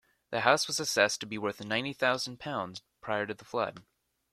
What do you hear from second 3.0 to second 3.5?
prior to the